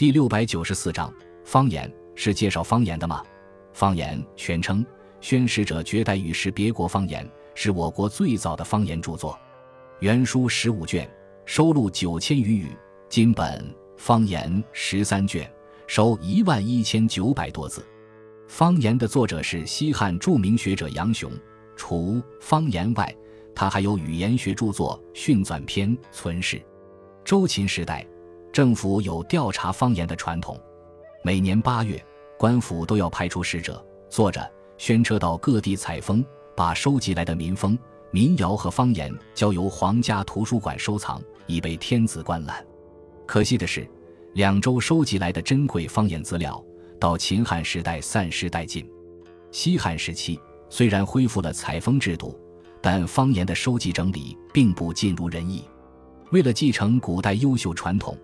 [0.00, 1.12] 第六百九十四章
[1.44, 3.22] 方言是介绍方言的吗？
[3.74, 4.82] 方言全称
[5.20, 9.38] 《宣使者绝代语是别国方言，是我国最早的方言著作。
[9.98, 11.06] 原书十五卷，
[11.44, 12.68] 收录九千余语；
[13.10, 13.62] 今本
[13.98, 15.46] 方言十三卷，
[15.86, 17.84] 收一万一千九百多字。
[18.48, 21.30] 方言的作者是西汉著名学者杨雄。
[21.76, 23.14] 除方言外，
[23.54, 26.58] 他还有语言学著作《训纂篇》存世。
[27.22, 28.06] 周秦时代，
[28.52, 30.58] 政府有调查方言的传统，
[31.22, 32.04] 每年八月，
[32.38, 36.24] 官府都要派出使者，坐着宣车到各地采风，
[36.56, 37.78] 把收集来的民风、
[38.10, 42.64] 民谣和方言交由皇家图书馆收藏，以备天子观览。
[43.26, 43.88] 可惜的是，
[44.34, 46.62] 两周收集来的珍贵方言资料，
[46.98, 48.88] 到秦汉时代散失殆尽。
[49.50, 50.38] 西汉时期。
[50.72, 52.38] 虽然恢复了采风制度，
[52.80, 55.64] 但方言的收集整理并不尽如人意。
[56.30, 58.16] 为了继承古代优秀传统，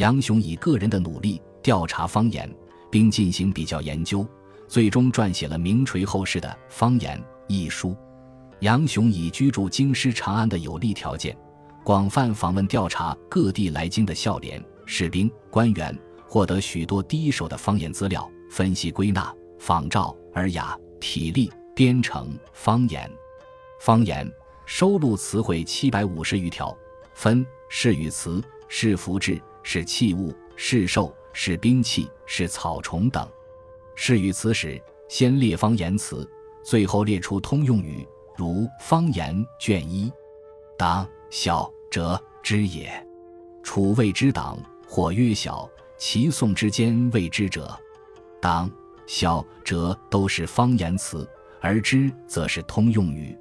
[0.00, 2.50] 杨雄以个人的努力调查方言，
[2.90, 4.26] 并进行比较研究，
[4.66, 7.94] 最终撰写了名垂后世的《方言》一书。
[8.60, 11.36] 杨雄以居住京师长安的有利条件，
[11.84, 15.94] 广泛访问调查各地来京的孝廉、士兵、官员，
[16.26, 21.52] 获得许多第一手的方言资料，分析归纳，仿照尔雅、体例。
[21.72, 23.10] 编成方言，
[23.80, 24.30] 方言
[24.66, 26.76] 收录词汇七百五十余条，
[27.14, 29.40] 分是语词、是符志、
[29.72, 33.24] 是器物、是兽、是兵器、是草虫等。
[33.94, 36.28] 是语词时，先列方言词，
[36.64, 38.04] 最后列出通用语，
[38.36, 40.12] 如方言卷一：
[40.76, 42.90] 党小者之也，
[43.62, 47.72] 楚谓之党，或曰小，齐宋之间谓之者。
[48.42, 48.68] 党
[49.06, 51.24] 小者都是方言词。
[51.60, 53.38] 而之则是通用语。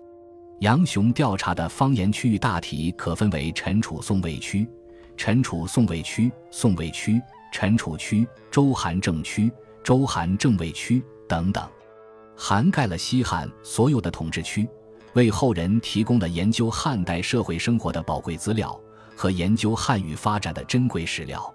[0.59, 4.69] 杨雄调查的方言区域大体可分为陈楚宋魏区、
[5.19, 9.51] 陈楚宋魏区、宋魏区、陈楚区、周韩郑区、
[9.83, 11.69] 周韩郑魏区等等，
[12.37, 14.65] 涵盖了西汉所有的统治区，
[15.15, 18.79] 为后人提供了研究汉代社会生活的宝贵资料
[19.13, 21.53] 和研究汉语发展的珍贵史料。